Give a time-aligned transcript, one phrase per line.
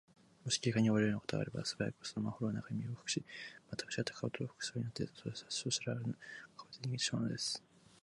[0.45, 3.23] もし警官に追われるようなことがあれば、すばやく、そのマンホールの中へ身をかくし、
[3.69, 5.07] まったくちがった顔と服装とになって、
[5.47, 6.01] そしらぬ
[6.57, 7.63] 顔で逃げてしまうのです。